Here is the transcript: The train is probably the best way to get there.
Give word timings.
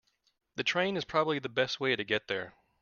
The 0.55 0.63
train 0.63 0.97
is 0.97 1.05
probably 1.05 1.37
the 1.37 1.47
best 1.47 1.79
way 1.79 1.95
to 1.95 2.03
get 2.03 2.27
there. 2.27 2.55